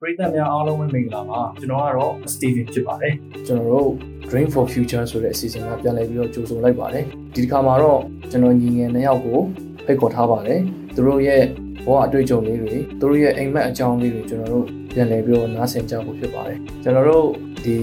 [0.00, 3.14] ပရိသတ်များအားလုံးပဲမင်္ဂလာပါကျွန်တော်ကတော့ Steven ဖြစ်ပါတယ်
[3.46, 3.90] ကျွန်တော်တို့
[4.30, 9.38] Dream for Future ဆိုတဲ့အစီအစဉ်ကပြန်လည်ပြီးတော့ကြိုဆိုလိုက်ပါတယ်ဒီတစ်ခါမှာတော့ကျွန်တော်ညီငယ်နှစ်ယောက်ကို
[9.86, 10.60] ဖိတ်ခေါ်ထားပါတယ်
[10.94, 11.42] သူတို့ရဲ့
[11.86, 17.26] ဘဝအတွေ့အကြုံလေးတွေသူတို့ရဲ့အိမ်မက်အကြောင်းလေးတွေကျွန်တော်တို့ပြန်လည်ပြီးတော့နားဆင်ကြဖို့ဖြစ်ပါတယ်ကျွန်တော်တို့
[17.64, 17.76] ဒီ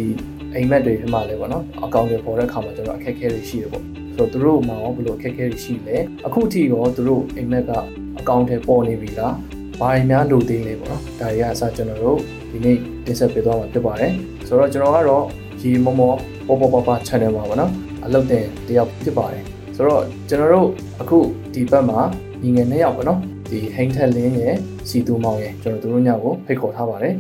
[0.54, 3.84] အိမ်မက်တွေထဲမှာလည်းပေါ့နော်အကောင့်တွေပေါ်တဲ့အခါမှာကျွန်တော်အခက်အခဲတွေရှိတယ်ပေါ့
[4.16, 7.72] ဆိုတော့သူတို့မှာရောဘယ်လိုအခက်အခဲတွေရှိလဲအခုထိရောသူတို့အိမ်မက်က
[8.20, 9.34] အကောင့်တွေပေါ်နေပြီလား
[9.80, 12.18] ဘာတွေများလိုသေးလဲပေါ့နော်ဒါတွေကအစကျွန်တော်တို့
[12.52, 14.14] ဒီနေ့တင်ဆက်ပေးသွားမှာဖြစ်ပါတယ်
[14.48, 15.26] ဆိုတော့ကျွန်တော်ကတော့
[15.62, 16.14] ရီမမော
[16.48, 17.72] ပေါ်ပေါ်ပေါ်ပါ channel မှာပေါ့နော်
[18.06, 19.44] အလုပ်တင်တယောက်ဖြစ်ပါတယ်
[19.76, 20.68] ဆိုတော့ကျွန်တော်တို့
[21.02, 21.18] အခု
[21.54, 22.00] ဒီဘက်မှာ
[22.42, 23.20] ညီငယ်နှစ်ယောက်ပေါ့နော်
[23.50, 24.56] ဒီဟိန်းထက်လင်းရဲ့
[24.90, 27.14] စီတူမောင်ရဲ့ကျွန်တော်တို့ညကိုဖိတ်ခေါ်ထားပါတယ်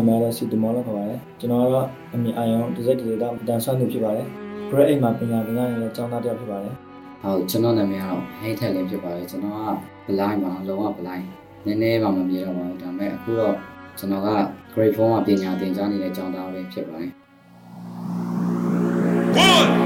[0.00, 4.26] န်တော်နာမည်ကတော့စီတူမောလို့ခေါ်ပါတယ်ကျွန်တော်ကတော့အမြင်အာရုံဒီဇိုက်ဒီဇိုက်တာတန်ဆွမ်းသူဖြစ်ပါတယ်
[4.70, 6.74] grade 8မှာပညာသင်ကြားနေတဲ့ကျောင်းသားတစ်ယောက်ဖြစ်ပါတယ်
[7.22, 9.68] ဟုတ်ကျွန်တော်နာမည်ကတော့ဟိတ်ထက်လင်းဖြစ်ပါတယ်ကျွန်တော်က
[10.06, 11.26] blind ပါလုံးဝ blind
[11.66, 13.54] နည်းနည်းမှမမြင်တော့ပါဘူးဒါပေမဲ့အခုတော့
[13.98, 14.28] ကျွန်တော်က
[14.74, 17.10] grade 4မှာပညာသင်ကြားနေတဲ့ကျောင်းသားပဲဖြစ်ပါတယ်
[19.82, 19.85] 1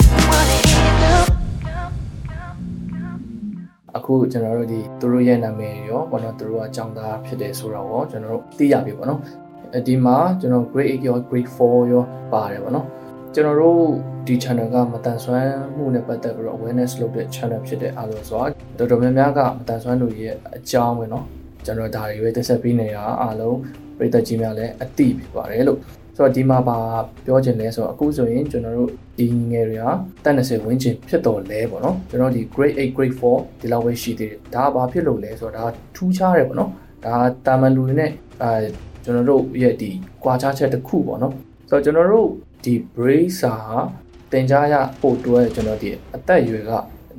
[4.10, 9.20] အခုကျွန်တော်တို့ဒီသူတို့ရဲ့နာမည်ရောဘောနော်သူတို့ကចောင်းသားဖြစ်တယ်ဆိုတော့ရောကျွန်တော်တို့သိရပြီပေါ့နော်
[9.86, 12.86] ဒီမှာကျွန်တော် grade 8ရော grade 4ရောပါတယ်ပေါ့နော်
[13.34, 13.80] ကျွန်တော်တို့
[14.26, 21.24] ဒီ channel ကမတန်ဆွမ်းမှုနဲ့ပတ်သက်ပြီးတော့ awareness လုပ်တဲ့ channel ဖြစ်တဲ့အားလို့ဆိုတော့တော်တော်များများကမတန်ဆွမ်းတို့ရဲ့အကြောင်းပဲเนาะ
[21.64, 23.58] ကျွန်တော်ဒါတွေပဲတက်ဆက်ပေးနေတာအားလုံး
[23.98, 25.78] ပြည်သက်ကြီးများလည်းအသိဖြစ်ပါတယ်လို့
[26.16, 26.78] ဆိုတော့ဒီမှာပါ
[27.24, 28.90] ပြောချင်လဲဆိုတော့အခုဆိုရင်ကျွန်တော်တို့
[29.21, 29.85] ဒီငယ်တွေက
[30.23, 36.71] တက်20ဝန်းကျင်ဖြစ်တော်လဲပေါ့နော်ကျွန်တော်ဒီ grade 8 grade 4ဒီလောက်ပဲရှိသေးတယ်ဒါဘာဖြစ်လို့လဲဆိုတော့ဒါထူးခြားတယ်ပေါ့နော်
[37.05, 37.15] ဒါ
[37.45, 38.11] တာမန်လူတွေနဲ့
[38.41, 38.51] အဲ
[39.03, 39.89] ကျွန်တော်တို့ရဲ့ဒီ
[40.23, 41.33] ကွာခြားချက်တစ်ခုပေါ့နော်
[41.69, 42.27] ဆိုတော့ကျွန်တော်တို့
[42.63, 43.79] ဒီ bracer ဟာ
[44.31, 46.71] တင်ကြားရပို့တွဲကျွန်တော်ဒီအသက်အရွယ်က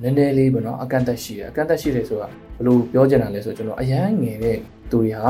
[0.03, 4.59] နည်းနည်းလေးပေါ့နော်အကန့်အသတ်ရှိတယ်အကန့်အသတ်ရှိတယ်ဆိုတာဘယ်လိုပြောချင်တာလဲဆိုတော့ကျွန်တော်အရန်ငယ်တဲ့
[4.91, 5.27] သူတွေဟာ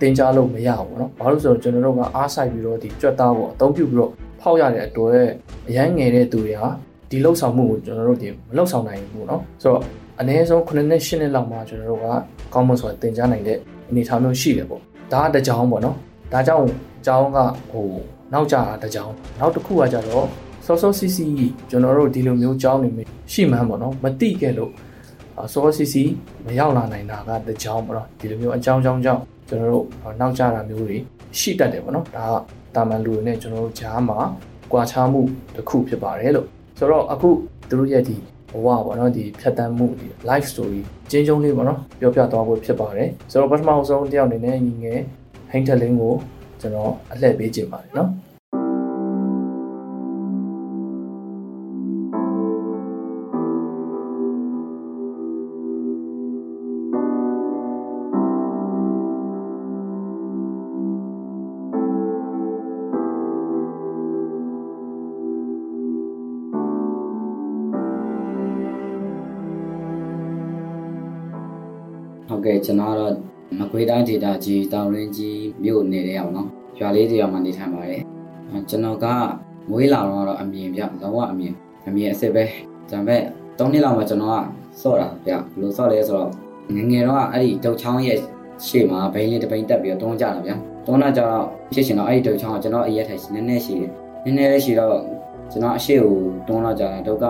[0.00, 4.10] တင်ကြားလို့မရဘူးเนาะဘာလို့ဆိုတော့ကျွန်တော်တို့ကအားဆိုင်ပြီးတော့ဒီကြွက်သားကိုအသုံးပြုပြီးတော့
[4.40, 5.22] ဖောက်ရတဲ့အတွက်
[5.68, 6.68] အရန်ငယ်တဲ့သူတွေဟာ
[7.10, 9.82] ဒီလှုပ်ဆောင်မှုကိုကျွန်တော်တို့ဒီမလှုပ်ဆောင်နိုင်ဘူးเนาะဆိုတော့
[10.20, 12.06] အနည်းဆုံး9နှစ်10နှစ်လောက်မှကျွန်တော်တို့က
[12.54, 14.80] ကောင်းမွန်စွာတင်ကြားနိုင်တဲ့အနေအထားမျိုးရှိတယ်ပေါ့
[15.12, 15.96] ဒါကတကြောင်ပေါ့နော်
[16.32, 16.64] ဒါကြောင့်
[16.98, 17.38] အကြောင်းက
[17.70, 17.88] ဟို
[18.32, 20.26] နောက်ကြတာတကြောင်နောက်တစ်ခုကကြတော့
[20.66, 21.26] စောစောစီစီ
[21.70, 22.90] ကျွန်တော်တို့ဒီလိုမျိုးကြောင်းနေ
[23.32, 24.72] ရှိမှန်းပေါ့နော်မတိခဲ့လို့
[25.52, 26.02] စောစီစီ
[26.46, 29.85] မရောက်လာနိုင်တာကတကြောင်ပေါ့နော်ဒီလိုမျိုးအကြောင်းကြောင်းကြောင့် ကျွန်တော်တို့
[30.19, 30.97] နောက်ကျတာမျိုးတွေ
[31.39, 34.19] ရှိတတ်တယ်ပေါ့နော်ဒါကတာမန်လူတွေနဲ့ကျွန်တော်တို့ဂျားမှာ
[34.71, 35.21] ကွာခြားမှု
[35.55, 36.47] တစ်ခုဖြစ်ပါတယ်လို့
[36.77, 37.29] ဆိုတော့အခု
[37.69, 38.15] သူတို့ရဲ့ဒီ
[38.51, 40.81] ဘဝပေါ့နော်ဒီဖြတ်တန်းမှုဒီ life story
[41.11, 44.99] ကျင်းကျုံလေးပေါ့နော်ပြောပြသွားဖို့ဖြစ်ပါတယ်ဆိုတော့ပထမဆုံးတယောက်အနေနဲ့ညီငယ်
[45.51, 46.13] ဟိန်းထလင်းကို
[46.61, 48.09] ကျွန်တော်အလှည့်ပေးခြင်းပါတယ်နော်
[72.41, 73.13] ဟုတ်ကဲ့ကျွန်တော်ကတော့
[73.59, 76.47] မကွေးတိုင်းဒေသကြီးတောင်ရင်းကြီးမြို့နေတဲ့အောင်နော်
[76.79, 78.03] ရွာလေးတရွာမှာနေထိုင်ပါတယ်
[78.69, 79.05] ကျွန်တော်က
[79.69, 81.53] မွေးလာတော့အမြင်ပြလောကအမြင်
[81.87, 82.43] အမြင်အစ်စ်ပဲ
[82.91, 83.21] ဒါပေမဲ့
[83.57, 84.37] ၃နှစ်လောက်မှကျွန်တော်က
[84.81, 86.29] စော့တာဗျဘယ်လိုစော့လဲဆိုတော့
[86.75, 88.19] ငငယ်တော့အဲ့ဒီတုတ်ချောင်းရဲ့
[88.65, 90.51] ရှေ့မှာဘိန်းလေးတစ်ပိန်တက်ပြီးတော့တွန်းကြတာဗျ
[90.85, 93.89] တွန်းတာကြတော့ဖြစ်ရှင်တော့အဲ့ဒီတုတ်ချောင်းကကျွန်တော်အရက်ထိုင်နည်းနည်းရှိတယ်
[94.23, 94.97] နည်းနည်းလေးရှိတော့
[95.51, 96.13] ကျွန်တော်အရှိကို
[96.47, 97.25] တွန်းတော့ကြတာဒုက္ခ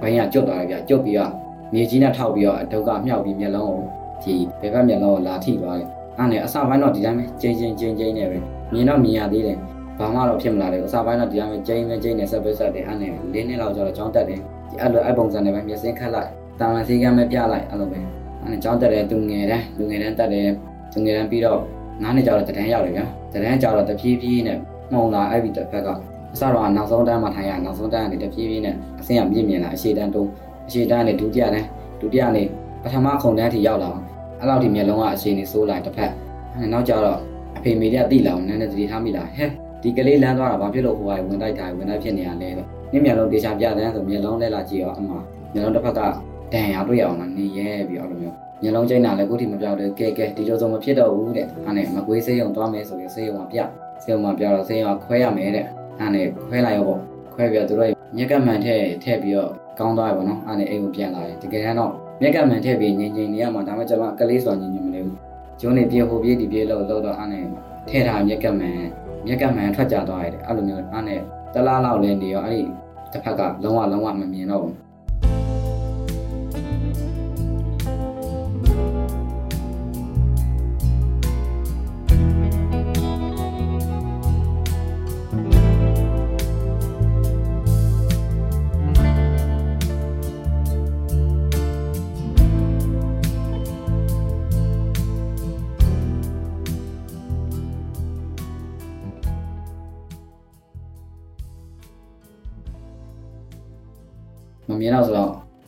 [0.00, 1.32] ဘိန်းကကျွတ်သွားတယ်ဗျကျွတ်ပြီးတော့
[1.74, 5.88] မြေကြီးနဲ့ထောက်ပြီးတော့ဒုက္ခမြောက်ပြီးမျက်လုံးကို ဒီဘယ်ဘက်မျက်လုံးကိုလာထိသွားတယ်
[6.18, 8.38] အဲ့နဲ့အစပိုင်းတော့ဒီတိုင်းပဲကျင်းချင်းကျင်းချင်းနဲ့ပဲ
[8.72, 9.58] မြင်တော့မြင်ရသေးတယ်
[9.98, 16.30] ဘာမှတော့ဖြစ်မလာတယ်အစပိုင်းတော့ဒီတိုင်းပဲကျင်းပဲကျင်းနေဆက်ပဲဆက်တယ်အဲ့နဲ့လေးနှစ်လောက်ကျတော့ကြောင်းတက်တယ်ဒီအဲ့လိုအဲ့ပုံစံနဲ့ပဲမျက်စင်းခတ်လိုက်
[16.60, 17.98] တာမန်စီကမ်းပဲပြလိုက်အဲ့လိုပဲ
[18.42, 20.48] အဲ့နဲ့ကြောင်းတက်တယ်သူငယ်တယ်လူငယ်တန်းတက်တယ်
[20.92, 21.60] သူငယ်တန်းပြီးတော့
[22.02, 24.58] နားနေကြတော့တဒန်းရောက်တယ်ဗျာတဒန်းကြတော့တဖြည်းဖြည်းနဲ့
[24.92, 25.88] မှုံလာအဲ့ဒီတစ်ဖက်က
[26.32, 30.28] အစတော့နောက်ဆုံးတန်းမှာထိုင်ရနောက်ဆုံးတန်းကနေတဖြည်းဖြည်းနဲ့အဆင့်ကမြင့်မြင့်လာအရှိတန်းတုံး
[30.68, 31.66] အရှိတန်းနဲ့ဒုတိယတန်း
[32.00, 32.46] ဒုတိယနဲ့
[32.84, 34.02] ပထမခုံတန်းထိရောက်လာအောင်
[34.40, 36.12] အဲ့လောက်ဒီမျက်လုံးကအရှိနေစိုးလာတစ်ဖက်
[36.54, 37.18] အဲ့နောက်ကြတော့
[37.56, 39.48] အဖေမေတွေကတိလာအောင်နည်းနည်းသတိထားမိလာဟဲ့
[39.82, 45.10] ဒီကလေးလမ်းသွားတာဘာဖြစ်လို့ဟိုကဝင်တိုက်တာဝင်တိုက်ဖြစ်နေရလဲဆိုနင့်မျက်လုံးတေချာပြတဲ့ဆိုမျက်လုံးလဲလာကြည့်ရောအမ
[45.52, 46.00] မျက်လုံးတစ်ဖက်က
[46.52, 53.58] ဒဏ်ရာတွေ့အောင်လားနေရဲပြီးတော့လိုမျိုးမျက်လုံးကျိန်းတာလည်းကိုယ်ထိမပြောက်တယ်ကဲကဲဒီလိုဆိုမဖြစ်တော့ဘူးတဲ့အဲ့နဲ့မကွေးစေးရုံသွားမယ်ဆိုရင်စေးရုံမှာပြ
[54.02, 55.66] စေးရုံမှာပြတော့စေးရုံကခွဲရမယ်တဲ့
[55.98, 57.00] အဲ့နဲ့ခွဲလိုက်ရောပေါ့
[57.34, 65.18] ခွဲပြီးတော့သူတို့ညက်ကမှန်ထည့်ထည့်ပြီးတော့ကောင်းသွားပြီပေါ့နော်အဲ့နဲ့အိမ်ကိုပြန်လာတယ်တကယ်တော့ ညက်ကမှန်ထည့်ပြီးငြိမ်ငြိမ်နေရမှာဒါမှကျွန်တော်ကလေးဆိုတာငြိမ်ငြိမ်မနေဘူး
[65.60, 67.44] ကျုံးနေပြေဟိုပြေဒီပြေလို့လို့တော့အဲ့နဲ့
[67.88, 68.78] ထည့်ထားညက်ကမှန်
[69.26, 71.20] ညက်ကမှန်ထွက်ကြသွားရတယ်အဲ့လိုမျိုးအဲ့နဲ့
[71.54, 72.64] တလားလောက်လဲနေရောအဲ့ဒီ
[73.12, 74.74] တစ်ဖက်ကလုံးဝလုံးဝမမြင်တော့ဘူး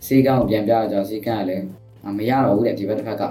[0.06, 1.64] စီကန်းကိုပြန်ပြရကြစီကန်းကလည်း
[2.18, 3.22] မရတော့ဘူးတဲ့ဒီဘက်တစ်ဖက်က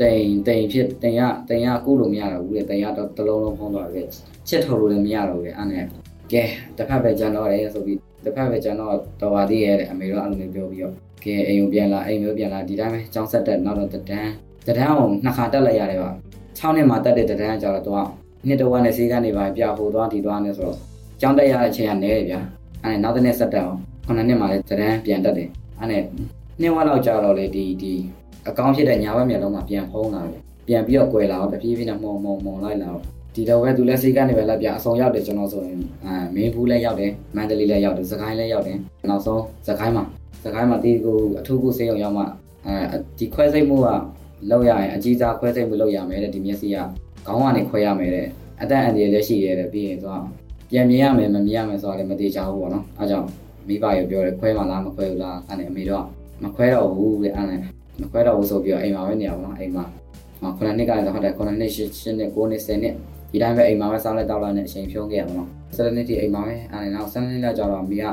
[0.00, 4.06] တိန်တိန်ဖြစ်တိန်ကတိန်ကကုလို့မရတော့ဘူးတဲ့တိန်ကတော့တစ်လုံးလုံးဖုံးသွားတယ်
[4.48, 5.84] ချစ်ထုတ်လို့လည်းမရတော့ဘူးတဲ့အဲ့နဲ့
[6.32, 6.42] ကဲ
[6.76, 10.94] တစ်ဖက်ပဲကြံတော့တယ်ဆိုပြီးတစ်ဖက်ပဲကြံတော့တော်ပါသေးရဲ့တဲ့အမေတို့အဲ့လိုမျိုးပြောပြီးတော့
[11.24, 14.30] ကဲအိမ်ကိုပြန်လာအိမ်မျိုးပြန်လာဒီတိုင်းပဲចောင်းဆက်တက်နောက်တော့တဒန်း
[14.66, 16.10] တဒန်းအောင်နှစ်ခါတက်လိုက်ရတယ်ပါ
[16.58, 18.06] 6နှစ်မှာတက်တဲ့တဒန်းကျတော့တော့
[18.46, 20.78] နှစ်တော့နဲ့စီကန်းနေပါပြဟိုသွားဒီသွားနေဆိုတော့
[21.22, 22.40] ចောင်းတက်ရတဲ့အချိန်ကနေတယ်ဗျာ
[22.82, 25.48] အဲ့နဲ့နောက်တစ်နေ့ဆက်တက်အောင်ခုနှစ်နှစ်မှာလည်းတဒန်းပြန်တက်တယ်
[25.80, 26.02] အဲ့နဲ့
[26.60, 27.94] နှစ်ဝက်လောက်ကြာတော့လေဒီဒီ
[28.48, 33.02] အကောင့်ဖြစ်တဲ့ညာဘက်မျက်လုံးမှာပြန်ဖုံးလာတယ်ပြန်ပြီးတော့꿰လာတော့တပြေးပြေးနဲ့မှုံမှုံမှုံလိုက်လာတော့
[33.34, 38.78] ဒီတော့ပဲသူလည်းစီကနေပဲလက်ပြအစုံရောက်တယ်ကျွန်တော်ဆိုရင်အာမင်းဘူးလည်းရောက်တယ်မန္တလေးလည်းရောက်တယ်စကိုင်းလည်းရောက်တယ်
[39.10, 40.04] နောက်ဆုံးစကိုင်းမှာ
[40.44, 42.24] စကိုင်းမှာတီးကိုအထူးကိုစေးအောင်ရောက်မှ
[42.66, 43.88] အဲဒီခွဲစိတ်မှုက
[44.50, 46.76] လောက်ရရင်အကြီးစားခွဲစိတ်မှုလောက်ရမယ်တဲ့ဒီမျက်စိက
[47.26, 48.26] ခေါင်းကနေခွဲရမယ်တဲ့
[48.62, 50.22] အတန်အန်ဒီလည်းရှိရတယ်ပြီးရင်သွား
[50.70, 53.26] ပြန်မြင်ရမယ်မမြင်ရမယ်ဆိုတာလည်းမသေးချဘူးပေါ့နော်အဲကြောင့်
[53.68, 56.04] မိဘရပြောတယ်ခွဲမှလားမခွဲဘူးလားအဲ့နဲ့အမေတော့
[56.42, 57.60] မခွဲတော့ဘူးတဲ့အဲ့နဲ့
[58.00, 59.84] မခွဲတော့ဘူးဆိုပြီးတော့အိမ်မှာပဲနေရပါတော့အိမ်မှာ
[60.56, 62.94] ခုနှစ်နှစ်ကလည်းဟုတ်တယ်ခုနှစ်နှစ်ရှစ်ရှစ်နှစ်ကိုးနှစ်ဆယ်နှစ်
[63.30, 68.04] ဒီတိုင်းပဲအိမ်မှာပဲစားလိုက်တောက်လိုက်နဲ့အချိန်ဖြုံးခဲ့ရပါတော့ဆယ်နှစ်ထိအိမ်မှာပဲအဲ့နဲ့နောက်ဆယ်နှစ်လောက်ကြာတော့မိက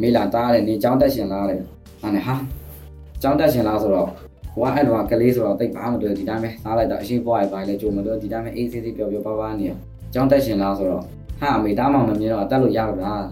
[0.00, 1.58] မေးလာတားတယ်နေကြောင်းတက်ရှင်လားတဲ့
[2.02, 2.34] အဲ့နဲ့ဟာ
[3.22, 4.08] ကြောင်းတက်ရှင်လားဆိုတော့
[4.54, 9.72] ဟိုကအဲ့တော့ကလေးဆိုတော့တိတ်ဘာမှမတွေ့ဒီတိုင်းပဲစားလိုက်တော့အရှိပွားရပါလေကြုံမလို့ဒီတိုင်းပဲအေးဆေးဆေးပျော်ပျော်ပါးပါးနေရ
[10.14, 11.02] ကြောင်းတက်ရှင်လားဆိုတော့
[11.40, 13.22] ဟာအမေတားမှမမြင်တော့တက်လို့ရတော့လား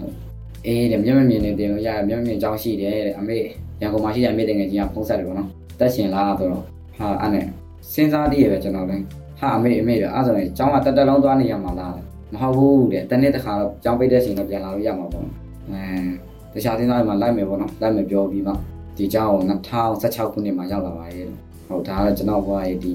[0.67, 3.39] အေးတဲ့မျက်မမြင်နေတင်လို့ရတယ်မျက်မမြင်ကြောင်းရှိတယ်တဲ့အမေ
[3.81, 6.65] ရန်ကုန်မှာရှိတဲ့အမေတငယ်ချင်းကဖုံးဆက်တယ်ပေါ့နော်တက်ရှင်လားဆိုတော့
[6.99, 7.45] ဟာအဲ့နဲ့
[7.93, 9.05] စဉ်းစားတည်းရပဲကျွန်တော်လည်း
[9.41, 11.95] ဟာအမေအမေပဲအဲ့ဆိုရင်ကျောင်းကတက်တက်လုံးသွားနေရမှာလား
[12.35, 18.53] မဟုတ်ဘူးတဲ့တနေ့တစ်ခါတော့ကျောင်းပိတ်တဲ့ချိန်တော့ပြန်လာလို့ရမှာပေါ့အဲတခြားစဉ်းစားမှလိုက်မယ်ပေါ့နော်လိုက်မယ်ပြောပြီးမှ
[18.97, 21.27] ဒီကျောင်းကို2016ခုနှစ်မှာရောက်လာပါရဲ့
[21.69, 22.93] ဟုတ်ဒါကတော့ကျွန်တော်ဘွားရဲ့ဒီ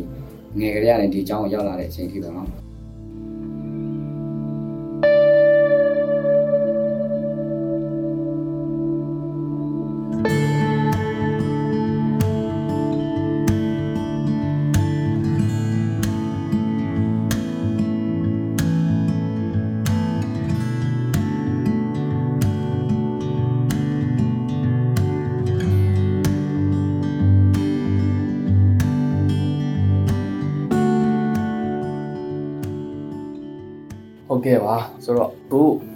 [0.60, 2.48] ငယ်ကလေးကနေဒီကျောင်းကိုရောက်လာတဲ့အချိန်ထိပေါ့နော်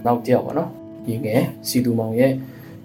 [0.07, 0.69] နောက်တစ်ယောက်ပါနော်
[1.05, 2.31] ဒီငယ်စီတူမောင်ရဲ့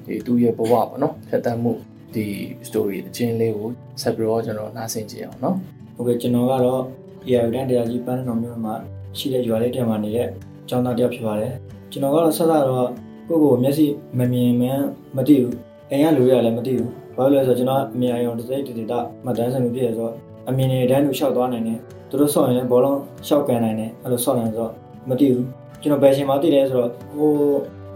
[0.07, 1.73] ဒီသူ့ရဲ့ဘဝပေါ့နော်ဖြတ်တန်းမှု
[2.15, 2.27] ဒီ
[2.69, 3.69] story အချင်းလေးကို
[4.01, 5.57] ဆက်ပြီးတော့ကျွန်တော်နားဆင်ကြည့်အောင်နော်
[5.97, 6.83] ဟုတ်ကဲ့ကျွန်တော်ကတော့
[7.27, 8.75] AI တန်းတရားကြီးပန်းတော်မျိုးမှာ
[9.19, 10.29] ရှိတဲ့ရွာလေးတဲမှာနေတဲ့
[10.69, 11.53] ကျောင်းသားတစ်ယောက်ဖြစ်ပါတယ်
[11.91, 12.89] ကျွန်တော်ကတော့ဆက်လာတော့
[13.29, 13.87] ကိုယ့်ကိုယ်မျက်စိ
[14.19, 14.87] မမြင်မှန်း
[15.17, 15.55] မသိဘူး
[15.91, 20.15] အိမ်ကလူရလည်းမသိဘူးဘာလို့လဲဆိုတော့ကျွန်တော်အမြင်အယုံတစ်စိတ်တစ်တာမှတ်တမ်းစံမျိုးဖြစ်ရဆိုတော့
[20.49, 24.73] အမြင်တွေတန်းလူလျှောက်သွားနိုင်တယ်သူတို့ဆော့ရင်လည်းဘောလုံးလျှောက်ကန်နိုင်တယ်အဲ့လိုဆော့နိုင်ဆိုတော့
[25.09, 25.47] မသိဘူး
[25.83, 27.33] ကျွန်တော်ဘယ်ချိန်မှသိတယ်ဆိုတော့ဟို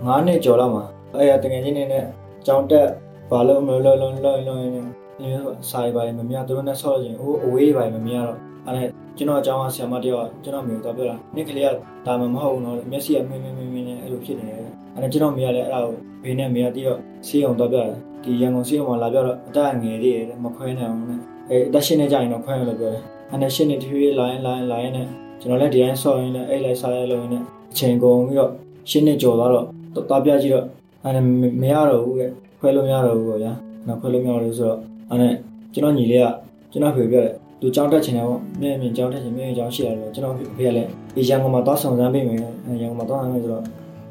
[0.07, 2.05] 9နှစ်ကျော်လောက်မှာအဲ့ရတကယ်ချင်းနေနဲ့
[2.47, 2.89] ကျောင်းတက်
[3.31, 4.81] ဘာလို့မလို့လုံးလုံးလုံးနေ
[5.23, 5.31] နေ
[5.71, 8.83] စာရေးပါလေမမြသူတို့နဲ့ဆော့လို့ချင်းဟိုအဝေးတွေပါမမြတော့အဲ့ဒါ
[9.17, 11.69] ကျွန်တော်အကြောင်းအဆရာမတယောက်ကျွန်တော်မျိုးတော့ပြောတာနေ့ကလေးက
[12.07, 14.59] ဒါမှမဟုတ်ဘူးနော်မျက်စိကမင်းမင်းမင်းမင်းနဲ့အဲ့လိုဖြစ်နေတယ်
[14.95, 25.07] အဲ့ဒါကျွန်တော်မေးရလဲအဲ့ဒါကိုဘေးနဲ့မေးရတည်းတော့ဆေးအောင်တော့ပြောတာဒီရန်ကုန်ဆေးအောင်မှာလာပြောတော့အတငယ်လေးရမခွဲနိုင်အောင်နဲ့အဲအသက်ရှင်နေကြရင်တော့ခွဲရလို့ပြောတယ်အဲ့ဒါရှင်နေတဖြည်းဖြည်းလာရင်လာရင်လာရင်နဲ့
[25.41, 28.51] ကျွန်တော်လည်းဒီတိုင်းဆော့ရင်းနဲ့အဲ့လိုက်စားရလို့ရင်းနဲ့အချိန်ကုန်ပြီးတော့
[28.91, 30.65] ရှင်းနေကြော်သွားတော့တော့ပြကြည့်တော့
[31.05, 31.21] အဲ့ဒါ
[31.63, 32.23] မရတော့ဘူးက
[32.61, 33.53] ခွဲလို့မရတော့ဘူးပေါ့ဗျာ
[33.87, 34.79] နောက်ခွဲလို့မရတော့ဆိုတော့
[35.11, 35.29] အဲ့ဒါ
[35.75, 36.27] ကျွန်တော်ညီလေးက
[36.73, 42.39] ကျွန်တော်ဖေပြောတယ်သူကြောင်းတက်ချင်တယ်ပေါ့မြင့်မြင့်ကြောင်းတက်ချင်မြင့်မြင့်ကြောင်းရှိရတယ်ကျွန်တော်အဖေကလည်းဒီရန်ကုန်မှာသွားဆောင်စမ်းပေးမယ်
[42.83, 43.63] ရန်ကုန်မှာသွားဆောင်မယ်ဆိုတော့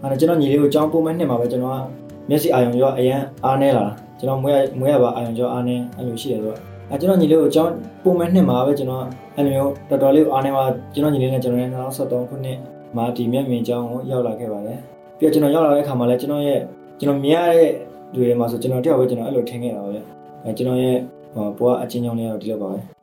[0.01, 1.79] အဲ့ကျွန်တော်ညီလေးကိုကြောင်းပို့မဲ့နှစ်မှာပဲကျွန်တော်က
[2.29, 3.85] မျက်စိအာရုံရောအရန်အားနေလာ
[4.19, 6.57] ကျွန်တော်မွေးရမွေးရပါအာရုံရောအားနေအဲ့လိုရှိတယ်ဆိုတော့
[6.91, 12.57] အဲကျွန်တော်ညီလေးကိုကြောင်းပို့မဲ့နှစ်မှာပဲကျွန်တော်အဲ့လိုမျိုးတော်တော်လေးအားနေပါကျွန်တော်ညီလေးနဲ့ကျွန်တော်ရဲ့2023ခုနှစ်
[12.95, 14.79] မှာဒီမြင့်မြင့်ကြောင်းကိုရောက်လာခဲ့ပါတယ်
[15.17, 16.59] ပြီးတော့ကျွန်တော်ရောက်လာတဲ့အခါမှာလည်းကျွန်တော်ရဲ့
[16.99, 17.71] ကျွန်တော်မြင်ရတဲ့
[18.15, 19.99] တွေမှာဆိုကျွန်တော်တယောက်ပဲကျွန်တော်အဲ့လိုထင်ခဲ့တာပါဗျ
[20.43, 20.97] အဲကျွန်တော်ရဲ့
[21.33, 22.94] ဟိုဘွားအချင်းချင်းလေးတော့ဒီလိုပါပဲ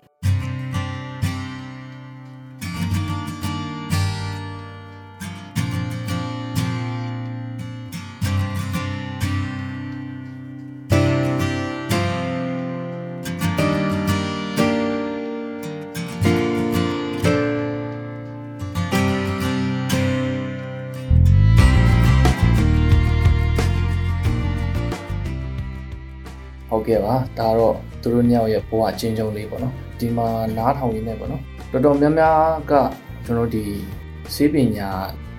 [26.82, 32.38] ဟုတ်ကဲ့ပါဒါတော့သူတို့ညောင်ရဲ့ဘဝအချင်းချင်းလေးပေါ့နော်ဒီမှာနားထောင်ရင်းနဲ့ပေါ့နော်တော်တော်များများ
[32.70, 32.72] က
[33.24, 33.64] ကျွန်တော်ဒီ
[34.34, 34.88] စေပညာ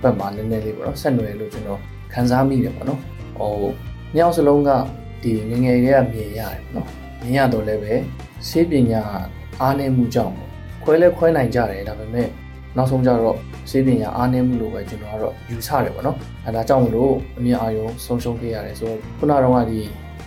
[0.02, 1.80] ဘက်မှာနည်းနည်းလေးပေါ့နော်ဆက်နွယ်လို့ကျွန်တော်
[2.14, 3.00] ခန်းစားမိတယ်ပေါ့နော်
[3.38, 3.72] ဟို
[4.16, 4.70] ညောင်စလုံးက
[5.24, 6.88] ဒီငငယ်လေးကမြင်ရတယ်ပေါ့နော်
[7.22, 7.94] မြင်ရတော့လည်းပဲ
[8.50, 9.02] စေပညာ
[9.62, 10.50] အားနည်းမှုကြောင့်ပေါ့
[10.84, 12.28] ခွဲလဲခွဲနိုင်ကြတယ်ဒါပေမဲ့
[12.78, 13.38] နောက်ဆုံးကျတော့
[13.70, 19.80] စေပညာအားနည်းမှုလို့ပဲကျွန်တော်ကတော့ယူဆတယ်ပေါ့နော်အဲဒါကြောင့်မလို့အမြင်အာရုံဆုံးရှုံးခဲ့ရတယ်ဆိုတော့ခုနကတော့ကဒီ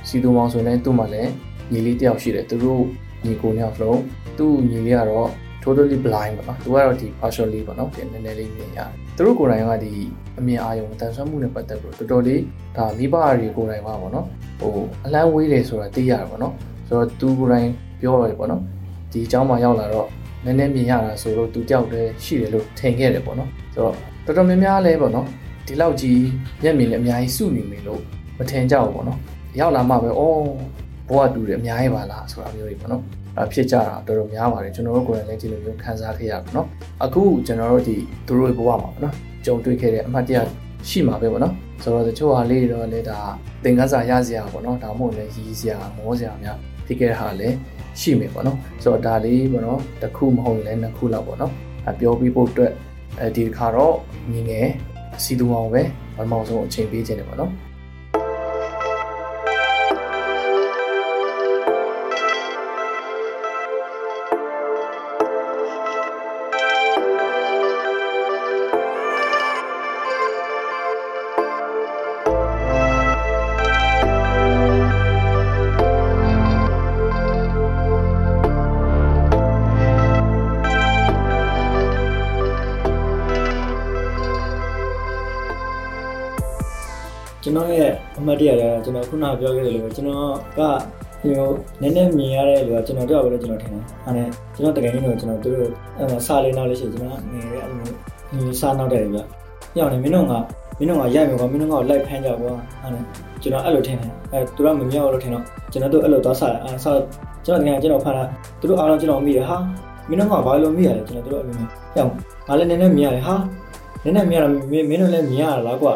[0.09, 1.31] စီတူမောင်ဆိုရင်လည်းသူ့မှာလည်း
[1.73, 2.83] ညီလေးတယောက်ရှိတယ်သူတို့
[3.25, 4.01] ညီကိုနှစ်ယောက်လုံး
[4.39, 5.29] သူ့ညီလေးကတော့
[5.63, 9.93] totally blind ပေါ့နော်သူကတော့ဒီ partially ပေါ့နော်ပြန်နည်းနည်းလေးမြင်ရတယ်သူတို့ကိုယ်တိုင်ကဒီ
[10.39, 12.43] အမြင်အာရုံတန်ဆွမ်းမှုနဲ့ပတ်သက်ပြီးတော်တော်လေး
[12.77, 14.27] ဒါမိဘတွေကိုယ်တိုင်ပါပေါ့နော်
[14.61, 14.73] ဟို
[15.05, 16.55] အလန်းဝေးတယ်ဆိုတာသိရတယ်ပေါ့နော်
[16.89, 17.69] ဆိုတော့သူကိုယ်တိုင်
[18.01, 18.63] ပြောရတယ်ပေါ့နော်
[19.13, 20.09] ဒီအကြောင်းမှရောက်လာတော့
[20.45, 23.95] နည်းနည်းမြင်ရတာဆိုတော့သူတယောက်တည်းရှိတယ်လို့ထင်ခဲ့တယ်ပေါ့နော်ဆိုတော့
[24.27, 25.27] တော်တော်များများလဲပေါ့နော်
[25.67, 26.23] ဒီလောက်ကြီး
[26.63, 28.01] မျက်မြင်လည်းအများကြီးစုနေမယ်လို့
[28.39, 29.19] မထင်ကြဘူးပေါ့နော်
[29.59, 30.43] ရောက်လာမှပဲအော်
[31.09, 33.03] ဘဝတူတယ်အများကြီးပါလားဆိုတာမျိုးတွေပေါ့နော်
[33.41, 36.67] အဖြစ်ကြတာတော်တော်များပါတယ်ကျွန်တော်တို့ကိုယ်တိုင်လည်းဒီလိုမျိုးခံစားခဲ့ရပါတော့
[37.05, 37.97] အခုကျွန်တော်တို့ဒီ
[38.27, 40.39] သူတို့ဘဝမှာပေါ့နော်ကြုံတွေ့ခဲ့တဲ့အမှတ်တရ
[40.89, 43.19] ရှိမှာပဲပေါ့နော်ဆိုတော့တချို့ဟာလေးတော့လည်းဒါ
[43.65, 47.55] သင်ခန်းစာရစရာပေါ့နော်ဒါမှမဟုတ်လည်းရီးစရာမောစရာများဖြစ်ခဲ့တဲ့ဟာလည်း
[48.01, 51.53] ရှိမယ်ပေါ့နော်ဆိုတော့ဒါလေးပေါ့နော်တစ်ခုမဟုတ်လည်းနှစ်ခုလောက်ပေါ့နော်
[51.89, 52.73] အပြောပြီးဖို့အတွက်
[53.21, 53.95] အဲဒီတစ်ခါတော့
[54.33, 54.69] ငငယ်
[55.23, 55.83] စီတူအောင်ပဲ
[56.17, 57.76] ပထမဆုံးအချိန်ပေးခြင်းတယ်ပေါ့နော်ကျွန်
[88.37, 90.29] တ်တရကကျွန်တော်ခုနပြောခဲ့တယ်လို့ပဲကျွန်တော်
[90.59, 90.61] က
[91.23, 91.51] ဒီလို
[91.83, 95.57] နည်းနည်းမြင်ရတဲ့လူကကျွန်တော်တော့ပဲကျွန်တော်ထင်တယ်။အဲနဲ့ကျွန်တော်တကယ်ကြီးတော့ကျွန်တော်တို့
[95.99, 99.19] အဲ့မှာစာလေးနောက်လေးရှိကျွန်တော်ငယ်ရဲ့အဲ့လိုမျိုးစာနောက်တယ်ဗျ။
[99.77, 102.53] ညောင်နေမင်းတို့ကမင်းတို့ကရိုက်မယ်ကွာမင်းတို့ကလိုက်ဖမ်းကြကွာ
[102.83, 103.03] အဲနဲ့
[103.43, 106.99] ကျွန်တော်အဲ့လိုထင်တယ်။အဲသူကမမြောက်လို့ထင်တော့ကျွန်တော်တို့အဲ့လိုသွားစားအဲစား
[107.45, 108.25] ကျွန်တော်တကယ်ကျွန်တော်ဖမ်းတာ
[108.61, 109.57] သူတို့အားလုံးကျွန်တော်မိတယ်ဟာ
[110.09, 112.13] မင်းတို့ကဘာလို့မိရလဲကျွန်တော်တို့အမြင်ပြောင်း
[112.47, 113.35] ငါလည်းနည်းနည်းမြင်ရတယ်ဟာ
[114.05, 115.93] နည်းနည်းမြင်ရတာမင်းမင်းတို့လည်းမြင်ရလားကွာ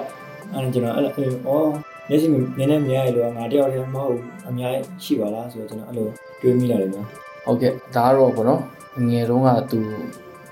[0.52, 1.12] အဲ့ဒါကျွန်တော်အဲ့လို
[1.48, 1.68] အော်
[2.10, 6.08] မျက်စိနည်းနည်းမြင်ရလို့ငါတယောက်တည်းမဟုတ်အများကြီးရှိပါလားဆိုတော့ကျွန်တော်အဲ့လို
[6.40, 7.02] တွေးမိလာတယ်ဗျာ
[7.44, 8.60] ဟုတ်ကဲ့ဒါကတော့ပေါ့နော်
[9.08, 9.80] ငယ်တုန်းကသူ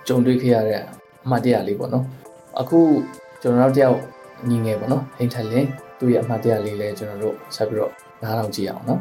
[0.07, 0.83] ကြုံတွေ့ခဲ့ရတဲ့
[1.25, 2.05] အမှတ်တရလေးပေါ့နော်
[2.61, 2.79] အခု
[3.43, 3.99] ကျွန်တော်တို့တယောက်
[4.49, 9.01] ညီငယ်ပေါ့နော်ဟိန်ထက်လင်းသူ့ရဲ့အမှတ်တရလေးလည်းကျွန်တော်တို့ဆက်ပြီးတော့နားထောင်ကြည့်အောင်နော်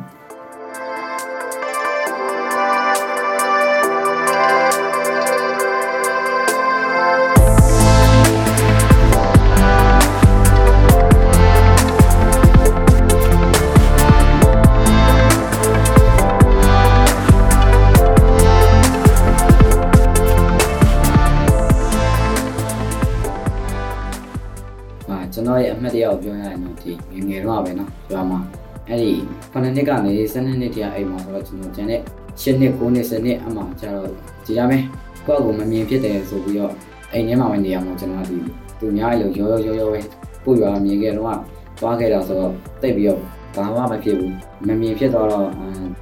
[25.37, 28.41] ကျွန်တော်ရဲ့အမှတ်တရကိုပြောရရင်တော့ဒီငယ်ငယ်တော့ပဲเนาะကျွမ်းမှာ
[28.89, 29.13] အဲ့ဒီ
[29.53, 32.01] 9နှစ်ကနေ12နှစ်တည်းအိမ်မှာဆိုတော့ကျွန်တော်ကျန်တဲ့
[32.41, 34.09] 10နှစ်9နှစ်10နှစ်အမှကျတော့
[34.47, 34.83] ကြည်ရမယ်
[35.27, 36.73] ကိုယ့်ကိုမမြင်ဖြစ်တယ်ဆိုပြီးတော့
[37.13, 38.39] အိမ်ထဲမှာပဲနေရမှာကျွန်တော်ဒီ
[38.81, 40.01] သူများလို့ရောရောရောရောပဲ
[40.45, 41.39] ပို့ရွာမြင်ခဲ့တော့
[41.81, 42.53] သွားခဲ့တာဆိုတော့
[42.83, 43.21] တိတ်ပြီးတော့
[43.57, 44.33] ဘာမှမဖြစ်ဘူး
[44.67, 45.47] မမြင်ဖြစ်တော့တော့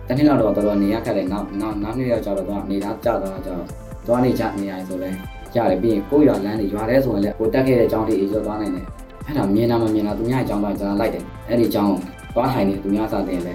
[0.08, 3.66] တနေ့လောက်တော့တော်တော်နေရခက်တယ်နောက်နောက်နောက်နေ့ရောက်ကြတော့နေသားကြတော့ကြတော့
[4.06, 5.10] သွားနေကြနေရတယ်ဆိုလဲ
[5.56, 8.86] ရတယ်ပြီးရင်ကိုယ့်ရွာလမ်းတွေရွာထဲဆိုရင်လည်းကိုတက်ခဲ့တဲ့အကြောင်းတွေအေးကျော်သွားနိုင်တယ်
[9.25, 11.99] အဲ့ဒါမြင်တာမမြင်တာသူများအကြောင်းတော့ကျွန်တော်လိုက်တယ်အဲ့ဒီအကြောင်းကို
[12.35, 13.51] သွားထိုင်နေသူများစားတယ်ပဲ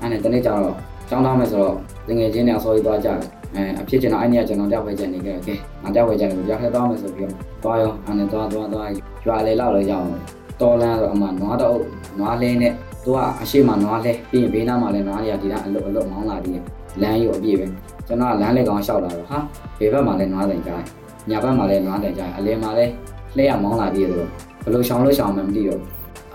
[0.00, 0.74] အဲ့နဲ့တနေ့ကျတော့
[1.08, 1.74] ကျောင်းသားမယ်ဆိုတော့
[2.08, 3.18] တငယ်ချင်းတွေအစောကြီးသွားကြတယ်
[3.54, 8.88] အဲအဖြစ်ကျွန်တော်အဲ့နေ့ကကျွန်တော်တောက်ဝဲချက်နေခဲ့တယ်ငါတောက်ဝဲချက်နေကြခဲသွားမယ်ဆိုပြီးတော့သွားရောအဲ့နဲ့သွားသွားသွား
[9.26, 10.20] ရွာလေလောက်လည်းရောက်တယ်
[10.60, 11.76] တော်လန်းဆိုအမှနွားတော့
[12.18, 12.72] နွားလဲနဲ့
[13.04, 16.62] သူကအရှိမနွားလဲပြီးရင်ဘေးနားမှာလည်းနွားတွေကဒီကအလုတ်အလုတ်မောင်းလာပြီး
[17.02, 17.66] လမ်းရုပ်အပြည့်ပဲ
[18.06, 19.38] ကျွန်တော်ကလမ်းလေကောင်လျှောက်လာတော့ဟာ
[19.78, 20.84] ဘေဘက်မှာလည်းနွားတိုင်ကြိုင်
[21.30, 22.92] ညာဘက်မှာလည်းနွားတိုင်ကြိုင်အလဲမှာလည်း
[23.36, 24.28] လှည့်ရမောင်းလာပြီးရတော့
[24.66, 25.80] ဘယ်လိုရှောင်လို့ရှောင်မှမသိတော့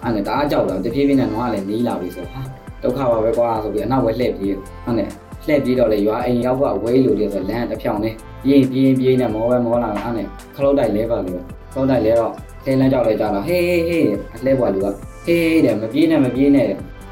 [0.03, 2.41] အဲ့နဲ့တအားကြောက်တော့တဖြည်းဖြည်းနဲ့နွားကလည်းနီးလာပြီဆိုဟာ
[2.83, 5.09] ဒုက္ခပါပဲကွာဆိုပြီးအနောက်ဝဲလှည့်ပြီးဟုတ်နဲ့
[5.45, 11.41] လှည့်ပြီးတော့လေရွာအိမ်ရောက်ကအဝဲလို့တည်းဆိုလမ်းတစ်ဖြောင်းနဲ့ပြင်းပြင်းပြင်းနဲ့မောပဲမောလာအဲ့နဲ့ခလုတ်တိုက်လဲပါလို့
[11.73, 12.31] ခလုတ်တိုက်လဲတော့
[12.63, 14.87] လှည့်လန်းကြောက်လိုက်ကြတော့ဟေးဟေးဟေးအလှဲပွားလူက
[15.25, 16.67] ဟေးတဲ့မပြေးနဲ့မပြေးနဲ့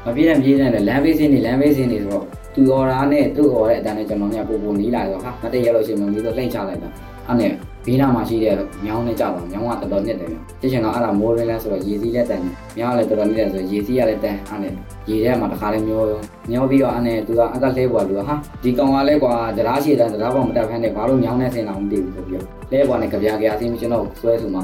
[0.06, 2.24] မပြေးနဲ့ပြေးနဲ့လမ်းဘေးစင်းနေလမ်းဘေးစင်းနေဆိုတော့
[2.54, 6.88] သူအော်ရာနဲ့သူ့အော်တဲ့အတန်းနဲ့ကျွန်တော်ညပို့ပို့နီးလာတော့ဟာမတည့်ရလို့ရှိရင်မမီးတော့လှိမ့်ချလိုက်တာ
[7.26, 7.52] အဲ့နဲ့
[7.86, 12.42] ဘေးနားမှာရှိတဲ့မြောင်းနဲ့ကြတော့မြောင်းကတော်တော်ညက်တယ်ဗျ။တချင်ကအဲ့ဒါမိုးရင်းလဲဆိုတော့ရေစီးလက်တန်
[12.76, 14.72] မြောင်းကလည်းတော်တော်ညက်တယ်ဆိုရေစီးရလည်းတန်အဲ့နဲ့
[15.08, 16.20] ရေထဲမှာတခါလေးမျောရော
[16.50, 24.60] မျောပြီးတော့အဲ့နဲ့သူကအကလဲပွားလူကဟာဒီကောင်ကလည်းကွာတရားရှိတဲ့တရားပေါင်းမတက်ဖမ်းနဲ့ဘာလို့မြောင်းနဲ့ဆင်းအောင်မသိဘူးဆိုပြီးလဲပွားနဲ့ကြပြကြအသိမကျွန်တော်ဆွဲဆိုမှ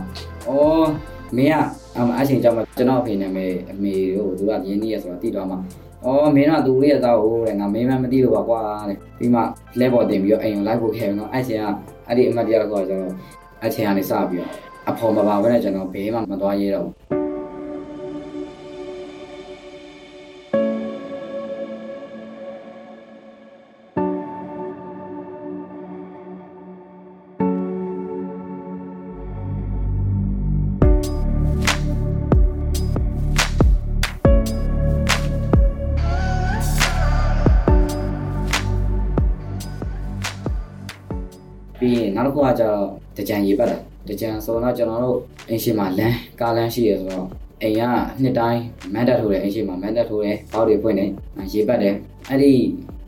[0.48, 0.88] အော်
[1.36, 1.54] မင်းက
[1.96, 5.56] အမအချိန်ကြောင့်ကျွန်တော်အဖေနဲ့မေအမေတို့သူကရင်းနှီးရဆိုတာသိတော့မှ
[6.06, 9.40] အော်မင်းကသူလေးရသားဟိုတဲ့ငါမင်းမမသိလို့ပါကွာတဲ့ပြီးမှ
[9.80, 11.66] လဲပေါ်တင်ပြီးတော့အိမ်ကိုလိုက်ဖို့ခဲ့ပြီးတော့အဲ့ချိန်က
[12.08, 13.14] အဲ့ဒီအမတ်တရားကတော့ကျွန်တော်
[13.64, 14.50] အချိန်ကနေစပြီးတော့
[14.90, 17.25] အဖော်မပါဘဲနဲ့ကျွန်တော်ဘေးမှမသွားရဲတော့ဘူး
[41.80, 43.78] ပြီးရင်နောက်တစ်ခုကကျတော့တကြံရေပတ်တာ
[44.08, 45.18] တကြံဆိုတော့ကျွန်တော်တို့
[45.48, 47.26] အင်ရှင်မှာလမ်းကားလမ်းရှိရဆိုတော့
[47.62, 47.82] အိမ်က
[48.22, 48.62] နှစ်တိုင်း
[48.94, 51.08] မန်တက်ထိုးတယ်အင်ရှင်မှာမန်တက်ထိုးတယ်ဘောက်တွေဖွင့်တယ်
[51.52, 51.94] ရေပတ်တယ်
[52.28, 52.52] အဲ့ဒီ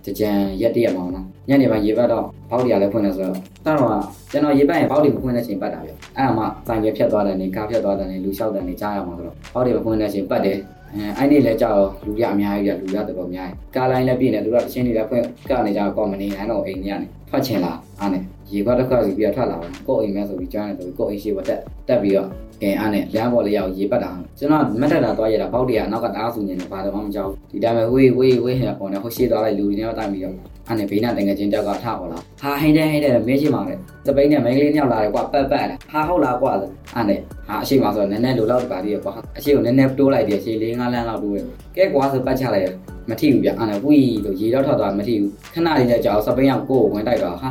[0.05, 3.35] တကြံရက်တရက်မှာနော်ညနေပိုင်းရေပတ်တော့ဘောက်တွေကလည်းဖွင့်တယ်ဆိုတော့
[3.65, 5.97] တတော့ကျွန်တော်ရေပတ်ရင်ဘောက်တွေမဖွင့်တဲ့ချိန်ပတ်တာပဲအဲ့
[6.27, 10.57] ဒါမှဆိုင်ရဖြတ်သွားတယ်နေကားဖြတ်သွားတယ်နေလူလျှောက်တယ်နေကြားရမှာဆိုတော့ဘောက်တွေမဖွင့်တဲ့ချိန်ပတ်တယ်
[10.95, 22.29] အဲအဲ့ဒီလည်းကြောက်လူရအများကြီးပြလူရတော်တော်များကြီးကားလိုင်းလည်းပြည့်နေသူတို့ကတချင်းတွေလည်းဖွင့်ကနေကြတော့ကောမနေနိုင်တော့အိမ်နေကနေထွက်ချင်လာအားနဲ့ရေခွက်တစ်ခွက်စီပြီးတော့ထွက်လာတယ်ကိုယ့်အိမ်မဲဆိုပြီးကြားနေဆိုပြီးကိုယ့်အိမ်ရှိဘတက်တက်ပြီးတော့
[22.63, 30.35] ကဲအားနဲ့လမ်းပေါ်လေးရောက်ရေပတ်တာကျွန်တော်မက်ထက်တာသွားရတာပေါက်တရနောက်ကတအားစုညင်နေဘာမှမကြောက်ဒီတိုင်းပဲဝေးဝေးဝေးဟဲ့ပေါ်နေဟိုရှိသွားလိုက်လူတွေနဲ့တိုက်ပြီးတော့
[30.69, 33.75] အားနဲ့ဘေးနာတငယ်ချင်းတောက်ကထပေါ်လာဟာဟိုင်းတဲ့ဟိုင်းတဲ့မဲရှိမှာလေ
[34.07, 36.53] စပိန်နဲ့မိန်းကလေးညောက်လာတယ်ကွာပတ်ပတ်ဟာဟုတ်လားကွာ
[36.95, 41.39] အားနဲ့ဟာအရှိမဆိုတော့နည်းနည်းလိုလောက်တပါသေးရကွာအရှိကိုနည်းနည်းတိုးလိုက်ပြီးအရှိလေးငါးလမ်းလောက်တိုးရ
[41.77, 42.67] ကဲကွာဆိုပတ်ချလိုက်ရ
[43.11, 47.51] မထိဘူးဗျအားနဲ့ဝီးလို့ရေတော့ထွက်သွားမထိဘူးခဏလေးနဲ့ကြောက်စပိန်ကကိုကိုဝင်တိုက်တော့ဟာ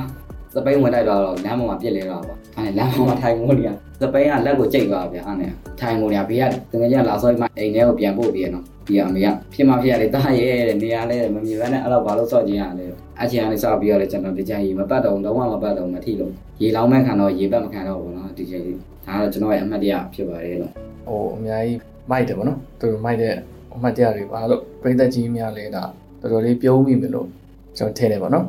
[0.53, 3.69] စပိန်ဝင်တိုက်တော့လမ်းပေါ်မှာပြစ်လဲတော့ပေါ့အားနဲ့လမ်းပေါ်မှာထိုင်မိုးနေရ
[4.01, 12.85] စပိန်ကလက်ကိုကြိတ်သွားဗျအားနဲ့ထိုင်မိုးနေဘေးကတကယ်ကြီးလာဆောမှအိမ်ထဲကိုပြန်ပို့ပြီးရနော်ပြီးအမေကဖြစ်မှဖြစ်ရတယ်တားရဲတဲ့နေရာလဲမမြင်ဘဲနဲ့အဲ့တော့ဘာလို့စော့ခြင်းရလဲ
[13.21, 16.31] အချင်းကနေစော့ပြီးရတယ်ကျွန်တော်ဒီကြိုင်ရေမပတ်တော့လုံးဝမပတ်တော့မထိလို့
[16.61, 20.71] ရေလောင်းမဲ့ခံတော့ရေပတ်မခံတော့ဘူးနော်ဒီကြိုင်လေးဒါကတော့ကျွန်တော်ရဲ့အမှတ်တရဖြစ်ပါတယ်လို့
[21.07, 21.79] ဟိုအများကြီး
[22.09, 23.33] မိုက်တယ်ဗောနော်သူတို့မိုက်တဲ့
[23.75, 25.83] အမှတ်တရတွေပါလို့ပြိသက်ကြီးများလဲဒါ
[26.21, 27.27] တော်တော်လေးပြုံးမိမယ်လို့
[27.77, 28.45] ကျွန်တော်ထင်တယ်ဗောနော်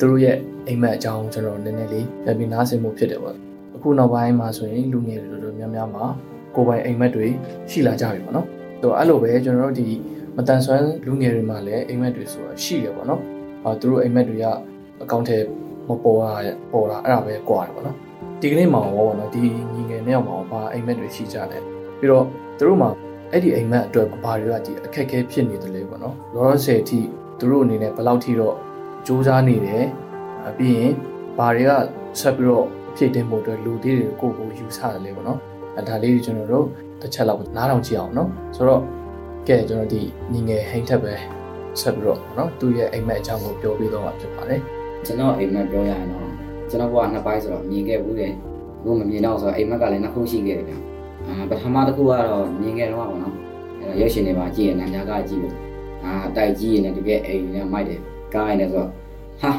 [0.00, 0.36] သူတို့ရဲ့
[0.68, 3.36] အိမ်မက်အကြောင်းကျွန်တော်နည်းနည်းလေးပြန်ပြီးနားဆင်မှုဖြစ်တယ်ပေါ့
[3.76, 6.04] အခုနောက်ပိုင်းမှာဆိုရင်လူငယ်တွေတော်တော်များများမှာ
[6.54, 7.26] ကိုယ်ပိုင်အိမ်မက်တွေ
[7.70, 8.46] ရှိလာကြပြီပေါ့နော်
[8.80, 9.88] ဆိုတော့အဲ့လိုပဲကျွန်တော်တို့ဒီ
[10.36, 13.22] မတန်ဆွမ်းလူငယ်တွေမှာလည်းအိမ်မက်တွေဆိုတာရှိတယ်ပေါ့နော်
[13.64, 14.44] အာသူတို့အိမ်မက်တွေက
[15.02, 15.38] အကောင့်ထဲ
[15.88, 16.32] မပေါ်တာ
[16.72, 17.96] ပေါ်တာအဲ့ဒါပဲကွာတယ်ပေါ့နော်
[18.40, 21.62] ဒီကနေ့မှာရောပေါ့နော်ဒီညီငယ်နှစ်ယောက်မှာဘာအိမ်မက်တွေရှိကြတယ်
[21.98, 22.24] ပြီးတော့
[22.58, 22.90] သူတို့မှာ
[23.32, 27.00] အဲ့ဒီအိမ်မက်အတွက်ဘာတွေကဒီအခက်အခဲဖြစ်နေတယ်လေပေါ့နော်လောလောဆယ်အထိ
[27.38, 28.54] သူတို့အနေနဲ့ဘယ်လောက်ထိတော့
[29.08, 29.84] စူးစမ်းနေတယ်
[30.48, 30.92] အပြီးရင်
[31.38, 31.72] ဘာတွေက
[32.20, 32.66] ဆက်ပြီးတော့
[32.96, 35.38] ဖြည့်တင်ဖို့အတွက်လူသေးတွေကိုကိုယူဆတယ်လေပေါ့နော်
[35.76, 36.66] အဲဒါလေးတွေကျွန်တော်တို့
[37.00, 38.82] တစ်ချက်လောက်နားထောင်ကြည့်အောင်နော်ဆိုတော့
[39.48, 41.12] ကဲကျွန်တော်ဒီညီငယ်ဟိန်းထက်ပဲ
[41.80, 44.60] ဆက်ပြီးတော့နော်သူ့ရဲ့အိမ်မက်အကြောင်းကိုပြောပြတော့မှာဖြစ်ပါတယ်
[45.06, 46.24] ကျွန်တော်အိမ်မက်ပြောရရင်တော့
[46.70, 48.32] ကျွန်တော်ဘဝနှစ်ပိုင်းဆိုတော့မြင်ခဲ့ဘူးတယ်
[48.80, 50.74] အခုမမြင်တော့ဆိုတော့အိမ်မက်ကလည်းနှစ်ခုရှိခဲ့တယ်ဗျ
[51.26, 53.34] အာပထမတစ်ခုကတော့မြင်ခဲ့တော့ပေါ့နော်
[53.80, 55.56] အဲ့တော့ရုပ်ရှင်တွေမှာကြည့်ရင်နန်းကြကားကြည့်လို့
[56.04, 58.00] အာတိုက်ကြီးရင်လည်းတကယ်အိမ်နဲ့မိုက်တယ်
[58.34, 58.90] ကားရင်လည်းဆိုတော့
[59.42, 59.50] ဟာ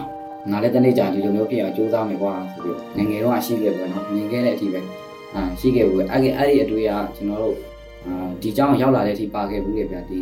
[0.50, 4.80] ငါလည်းတနေ့ကြာဒီလိုမျိုးဖြစ်အောင်ကြိုးစားမယ်ကွာဆိုပြီးငငယ်တော့ရှိခဲ့ပေါ့နော်မြင်ခဲ့တဲ့အထိပဲ
[5.36, 7.56] အာရှိခဲ့ဘူးအဲ့ဒီအဲ့ဒီအတွေ့အကြကျွန်တော်တို့
[8.06, 10.20] အာဒီကြောင်းရောက်လာတဲ့အထိပါခဲ့ဘူးလေဗျဒီ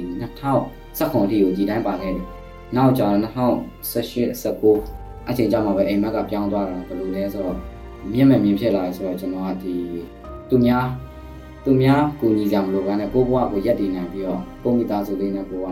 [0.51, 2.25] 2019အထိကိုဒီတိုင်းပါခဲ့တယ်
[2.75, 3.15] နောက်ကျတော့
[3.93, 7.57] 2018 19အချိန်ကြာမှပဲအိမ်မက်ကပြောင်းသွားတာဘယ်လိုလဲဆိုတော့
[8.13, 9.75] မြင့်မဲ့မြင်ဖြစ်လာတယ်ဆိုတော့ကျွန်တော်ကဒီ
[10.49, 10.85] သူများ
[11.65, 15.67] သူများကိုညီကြမလို့ကနဲ့ကိုဘွားကိုရက်တည်နိုင်ပြီးတော့ကိုမိသားစုလေးနဲ့ကိုက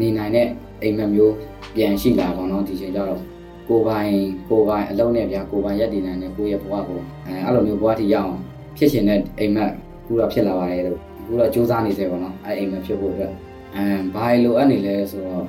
[0.00, 0.48] နေနိုင်တဲ့
[0.82, 1.34] အိမ်မက်မျိုး
[1.76, 3.20] ပြန်ရှိလာတော့နော်ဒီချိန်ကျတော့
[3.68, 4.12] ကိုပိုင်
[4.48, 8.32] ကိုပိုင်အလုံးနဲ့ဗျာကိုပိုင်ရက်တည်နိုင်တဲ့ကိုရဲ့ဘဝကိုအဲအဲ့လိုမျိုးဘဝထိရအောင်
[8.76, 9.70] ဖြစ်ရှင်တဲ့အိမ်မက်
[10.06, 13.32] ခုတော့ဖြစ်လာပါတယ်လို့ခုတော့စူးစမ်းနေစေပါတော့အဲ့အိမ်မက်ဖြစ်ဖို့အတွက်
[13.76, 15.44] အမ်ဘာလို့အဲ့နေလဲဆိုတော့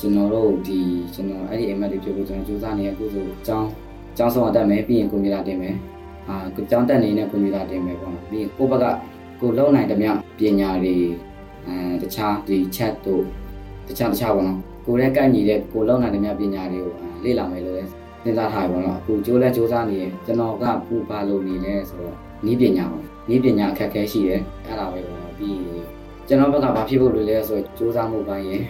[0.00, 0.80] ကျွန်တော်တို့ဒီ
[1.14, 3.68] ကျွန်တော်အဲ့ဒီအိမ်မက်တွေဖြစ်ဖို့ကျွန်တော်စူးစမ်းနေရအခုဆိုအကြောင်း
[4.12, 5.76] အကြောင်းဆောင်တက်မယ်ပြီးရင်ကွန်ပျူတာတင်မယ်
[6.28, 6.36] အာ
[6.70, 8.86] ကြောင်းတက်နေတဲ့ကွန်ပျူတာတင်မယ်ပေါ့နော်ပြီးရင်ကိုယ့်ဘက်က
[9.40, 10.94] ကိုလုံနိုင်တဲ့မြပညာတွေ
[11.66, 13.24] အဲတခြားဒီ chat တို့
[13.88, 16.94] တခြားတခြားပေါ့နော်ကိုယ်နဲ့ကိုက်ညီတဲ့ကိုလုံနိုင်တဲ့မြပညာတွေကို
[17.24, 17.90] လေ့လာမယ်လို့လည်း
[18.22, 22.16] စဉ်းစားထားရပါတော့အခုကြိုးလဲစူးစမ်းနေရကျွန်တော်ကပူပါလို့နေလဲဆိုတော့
[22.50, 25.58] ဤပညာပေါ့ဤပညာအခက်အခဲရှိတယ်အဲ့ဒါပဲပေါ့ပြီး
[26.26, 28.62] ကျွန်တော်ဘက်ကဘာဖြစ်ဖို့လိုလဲဆိုတော့စူးစမ်းမှုပိုင်းရယ်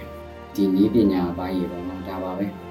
[0.54, 2.65] ဒီဤပညာပိုင်းရယ်ပေါ့နော်ဒါပါပဲ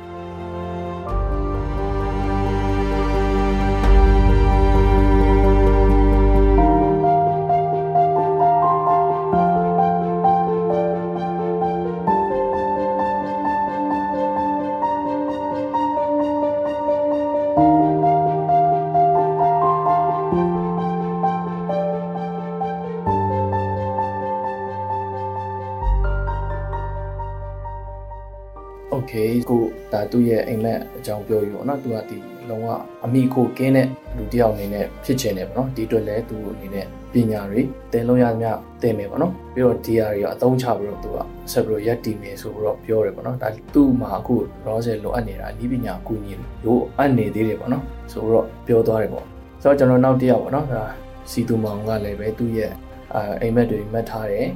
[30.11, 32.17] သူ့ရဲ့အိမ်မက်အကြောင်းပြောယူပေါ့နော်သူကဒီ
[32.49, 32.67] လုံးဝ
[33.05, 33.87] အမိကိုကင်းတဲ့
[34.17, 38.45] လူတစ်ယောက်အနေနဲ့ဖြစ်ချင်တယ်ပေါ့နော်ဒီအတွက်လည်းသူ့အနေနဲ့ပညာတွေသင်လို့ရမြ
[38.81, 41.17] သင်မယ်ပေါ့နော်ပြီးတော့ဒီဟာတွေကအသုံးချပြီးတော့သူက
[41.51, 46.33] ဆက်ပြီးတော့ရက်တည်မယ်ဆိုတော့ပြောတယ်ပေါ့နော်ဒါသူ့မှာအခုရောဆယ်လိုအပ်နေတာဤပညာအကူအညီ
[46.65, 49.25] လိုအပ်နေသေးတယ်ပေါ့နော်ဆိုတော့ပြောသွားတယ်ပေါ့
[49.61, 50.83] ဆိုတော့ကျွန်တော်နောက်တစ်ယောက်ပေါ့နော်ဒါ
[51.31, 52.71] စီတူမောင်ကလည်းပဲသူ့ရဲ့
[53.15, 54.47] အာအိမ်မက်တွေမှတ်ထားတယ်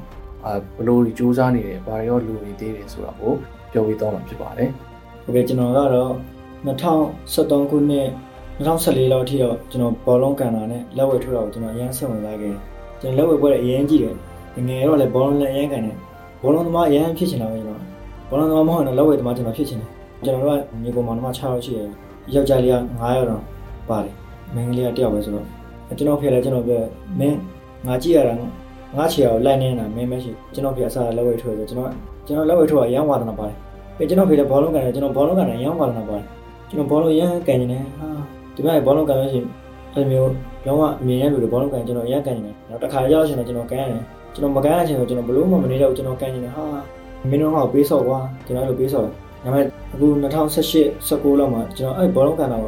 [0.46, 3.34] အာဘလို့ကြီးစူးစမ်းနေတယ်ဘာရောလူနေသေးတယ်ဆိုတာကို
[3.72, 4.70] ပြောပြီးတော့မှာဖြစ်ပါတယ်
[5.30, 6.12] ဟုတ်ကဲ့ကျွန်တော်ကတော့
[6.66, 8.08] 2013ခုနှစ်
[8.66, 12.58] 2014လောက်ထိတော့ကျွန်တော်ဘောလုံးကန်တာနဲ့လက်ဝဲထိုးတာကိုကျွန်တော်အရင်ဆက်ဝင်လာခဲ့တယ်
[13.02, 14.16] ကျွန်တော်လက်ဝဲပွဲအရင်ကြည့်တယ်
[14.68, 15.96] ငယ်တော့လည်းဘောလုံးလည်းအရင်ကန်တယ်
[16.42, 17.80] ဘောလုံးသမားအရင်ဖြစ်ချင်တာပဲကျွန်တော်
[18.30, 19.90] ဘောလုံးသမားမဟုတ်ရင်လက်ဝဲသမားကျွန်တော်ဖြစ်ချင်တယ်
[20.24, 21.90] ကျွန်တော်တို့ကညီကောင်မောင်နှမ6ယောက်ရှိတယ်
[22.34, 23.44] ယောက်ျားလေးက9ယောက်တော့
[23.90, 24.14] ပါတယ်
[24.54, 25.46] မိန်းကလေးက1ယောက်ပဲဆိုတော့
[25.98, 26.82] ကျွန်တော်ဖေလည်းကျွန်တော်ပြော
[27.20, 27.38] မင်း
[27.88, 28.34] ငါကြည့်ရတာ
[28.98, 31.92] ငါချီအောင်လိုက်နေတာမင်းမရှိကျွန်တော်ဖေအစားလက်ဝဲထိုးဆိုကျွန်တော်
[32.26, 33.58] ကျွန်တော်လက်ဝဲထိုးကရမ်းဝါသနာပါတယ်
[34.00, 36.26] ပဲကျွန်တော်ဖေလည်းဘောလုံးကန်တယ်ကျွန်တော်ဘောလုံးကန်တယ်ရမ်းဝါသနာပါတယ်
[36.70, 38.08] ကျွန်တော်ဘောလုံးရမ်းကန်နေတယ်ဟာ
[38.56, 39.48] ဒီမဲ့ဘောလုံးကန်လို့ရှိရင်
[39.94, 40.32] အဲ့မျိုး
[40.68, 46.66] လုံးဝအမြင်ရလူတွေဘောလုံးကန်ကျွန်တော်ရမ်းကန်နေတယ်နောက်တစ်ခါရောက်ရှင်တော့ကျွန်တော်ကန်ရတယ်ကျွန်တော်မကန်ရချင်တော့ကျွန်တော်ဘလို့မှမနေတော့ကျွန်တော်ကန်နေတယ်ဟာ
[47.30, 49.10] မင်းတို့ကပေးဆော့ကွာကျွန်တော်အဲ့လိုပေးဆော့ဒါ
[49.44, 52.64] ပေမဲ့အခု2018 19လောက်မှာကျွန်တော်အဲ့ဘောလုံးကန်တော့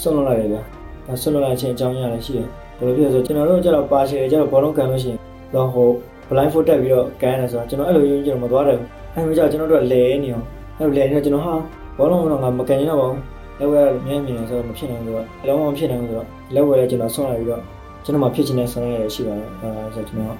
[0.00, 0.62] ဆွန့်လွတ်လိုက်တယ်ဗျာ
[1.06, 2.46] ဒါဆွန့်လွတ်လိုက်ခြင်းအကြောင်းရလည်းရှိတယ်
[2.78, 5.18] ဘယ်လိုဖြစ်လဲဆိုကျွန်တော်တို့ကျတော့ပါချယ်ကျတော့ဘောလုံးကန်လို့ရှိရင်
[5.54, 5.88] တော့ဟို
[6.28, 8.78] blind foot တက်ပြီးတော့ကန်ရတယ်ဆိုတော့ကျွန်တော်အဲ့လိုရင်းကျွန်တော်မသွားတယ်
[9.14, 10.46] အဲ့လိုကြောင့်ကျွန်တော်တို့လဲနေအောင်
[10.82, 11.54] အဲ့လိုလဲနေတော့ကျွန်တော်ဟာ
[11.98, 13.20] ဘောလုံးတော့ငါမကန်ရင်တော့ပါဘူး
[13.58, 17.62] လက်ဝဲမြဲမြင်ဆိုတော့မဖြစ်နိုင်ဘူးဆိုတော့လုံးဝမဖြစ်နိုင်ဘူးဆိုတော့လက်ဝဲလည်းကျွန်တော်ဆွန့်လိုက်ပြီးတော့
[18.04, 20.36] ကျွန်တော်မှဖြစ်ချင်တဲ့ဆွမ်းရရရှိပါတယ်အဲဒါဆိုကျွန်တော်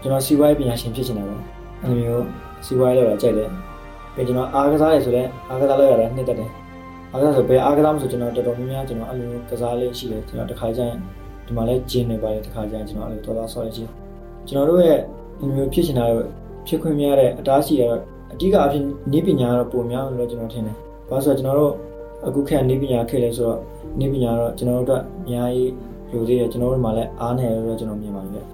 [0.00, 1.42] ကျွန်တော်စီဝိုင်းပညာရှင်ဖြစ်ချင်တယ်ပေါ့
[1.82, 2.24] အဲ့လိုမျိုး
[2.66, 3.50] စီဝိုင်းလောက်တာကြိုက်တယ်
[4.14, 6.50] ပြီးကျွန်တော်အားကစားရဆိုလဲအားကစားလောက်ရတယ်နှစ်သက်တယ်
[7.12, 10.96] အားကစားဆိုဘယ်အားကစားမဆိုကျွန်တော်တော်တော်များများကျွန်တော်အဲ့လိုကစားလေးရှိတယ်ကျွန်တော်တစ်ခါကျရင်
[11.46, 13.84] ဒီမှာလဲဂျင်းနေပါတယ်တစ်ခါကျရင်ကျွန်တော်အဲ့လိုတော်တော်ဆော်ရရှိ
[14.48, 14.98] ကျွန်တော်တို့ရဲ့
[15.38, 16.26] ဒီမျိုးဖြစ်ချင်တာတော့
[16.66, 18.02] ဖြစ်ခွင့်များတဲ့အတားရှိရတော့
[18.32, 20.76] အဓိကအဖြစ်နေပညာကတော့ပုံများလို့ကျွန်တော်ထင်တယ်။
[21.08, 21.72] ဘာလို့ဆိုတော့ကျွန်တော်တို့
[22.26, 23.58] အခုခေတ်နေပညာခေတ်လဲဆိုတော့
[24.00, 25.72] နေပညာတော့ကျွန်တော်တို့အတွက်အများကြီး
[26.12, 28.46] လိုသေးတယ်ကျွန်တော်တို့မှလည်းအားနေတယ်လို့ကျွန်တော်မြင်ပါတယ်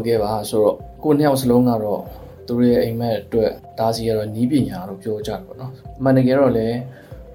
[0.00, 2.02] ဟုတ်ကဲ့ပါဆိုတော့ကိုနှစ်ယောက်စလုံးကတော့
[2.46, 6.76] သူတို့ရဲ့အိမ်မက်အတွက်ဒါစီကတော့နီးပညာလို့ပြောကြတယ်ပေါ့နော်အမှန်တကယ်တော့လည်း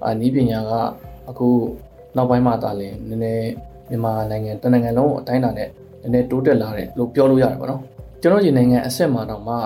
[0.04, 0.72] အာနီးပညာက
[1.28, 1.48] အခု
[2.16, 3.50] နောက်ပိုင်းမှာတာလင်နည်းနည်း
[3.90, 5.68] မြန်မာနိုင်ငံတနိုင်ငံလုံးအတိုင်းအတာနဲ့
[6.02, 7.82] နည်းနည်းတိုးတက်လာတယ်လို့ပြောလို့ရတယ်ပေါ့နော်
[8.22, 9.56] ကျွန်တော်ဒီနိုင်ငံအဆက်မှာတော့မှ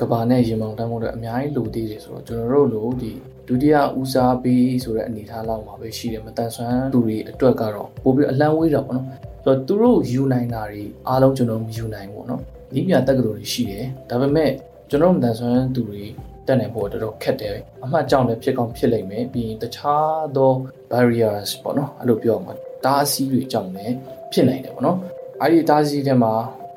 [0.00, 3.12] ကဘာနဲ့ရေမောင်တန်းဖို့အတွက်အများကြီးလိုသေးတယ်ဆိုတော့ကျွန်တော်တို့လိုဒီ
[3.48, 12.42] ဒုတိယဦးစားပေးဆိုတဲ့အနေအထားလောက်မှာပဲရှိတယ်မတန်ဆွမ်းသူတွေအတွက်ကတော့ပိုပြီးအလန့်ဝေးတာပေါ့နော်ဆို တော့သူတို့ယူနိုင်တာတွေအားလုံးကျွန်တော်မယူနိုင်ဘူးပေါ့နော်
[12.74, 14.50] ဒီပြတက္ကသိုလ်တွေရှိတယ်ဒါပေမဲ့
[14.90, 16.02] ကျွန်တော်မတန်ဆွမ်းသူတွေ
[16.46, 20.52] တက်နိုင်ဖို့တော်တော်ခက်တယ်အမှတ်ကြောင့်လည်းဖြစ်ကောင်းဖြစ်လိမ့်မယ်ပြီးရင်တခြားသော
[20.90, 22.54] barriers ပေါ့နော်အဲ့လိုပြောအောင်ပါ
[22.84, 23.94] တားအဆီးတွေကြောင့်လည်း
[24.32, 24.98] ဖြစ်နိုင်တယ်ပေါ့နော်
[25.40, 26.34] အဲ့ဒီတားအဆီးတွေမှာ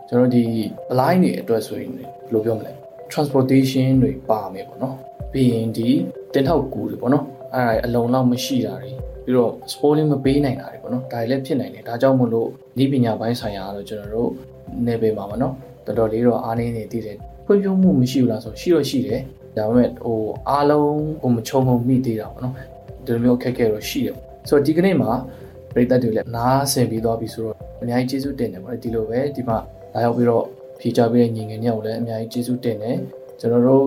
[0.08, 0.44] ကျွန်တော်ဒီ
[0.90, 2.72] blind တွေအတွက်ဆိုရင်ဘယ်လိုပြောမလဲ
[3.12, 4.96] transportation တွေပါမယ်ပေါ့နော်
[5.32, 5.90] ပြီးရင်ဒီ
[6.34, 8.92] တင်ထောက်ကူတွေပေါ့နော်အဲ့ဒါအလုံးလောက်မရှိတာတွေ
[9.28, 12.48] ပြီးတော့ spoiling မပေးနိုင်တာတွေပေါ့နော်ဒါတွေလည်းဖြစ်နိုင်တယ်ဒါကြောင့်မို့လို့
[12.84, 14.30] ဤပညာပိုင်းဆိုင်ရာတော့ကျွန်တော်တို့
[14.88, 15.54] နေပေမှာပေါ့နော်
[15.86, 19.22] တော်တော်လေးတော့အားနည်းနေသေးတယ်ဖွံ့ဖြိုးမှုမရှိဘူးလားဆိုရှိတော့ရှိတယ်
[19.58, 22.54] ဒါပေမဲ့ဟိုအားလုံးကိုမချုံငုံမိသေးတာပေါ့နော်
[23.06, 24.16] ဒီလိုမျိုးအခက်အခဲတော့ရှိတယ်
[24.50, 25.12] ဆိုတော့ဒီကနေ့မှာ
[25.74, 29.58] ပရိသတ်တွေလည်းနားဆင်ပြီးသွားပြီဆိုတော့အများကြီးကျေးဇူးတင်တယ်ပေါ့လေဒီလိုပဲဒီမှာ
[29.94, 30.44] လာရောက်ပြီးတော့
[30.80, 32.98] ဖြေချပေးတဲ့ညီငယ်ညောက်လည်းအများကြီးကျေးဇူးတင်တယ်
[33.40, 33.86] ကျွန်တော်တို့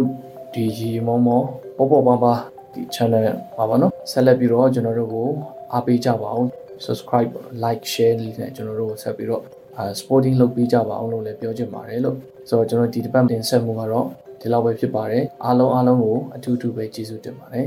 [0.54, 1.42] ဒီရီမောမော
[1.76, 2.34] ပေါ်ပေါ်ပါပါ
[2.74, 5.28] ဒီ channel ပါပါနော်ဆက်လက်ပြီးတော့ကျွန်တော်တို့ကို
[5.72, 6.46] အားပေးကြပါအောင်
[6.84, 7.30] subscribe
[7.64, 9.42] like share လေးနဲ့ကျွန်တော်တို့ကိုဆက်ပြီးတော့
[9.78, 12.16] အာ sporting လုပ်ပေးကြပါအောင်လို့လည်းပြောချင်ပါတယ်လို့
[12.48, 14.06] ဆိုတော့ကျွန်တော်ဒီတစ်ပတ်တင်ဆက်မှုကတော့
[14.40, 17.66] ဒီလောက်ပဲဖြစ်ပါတယ်အားလုံးအားလုံးကိုအထူးထူးပဲကျေးဇူးတင်ပါတယ်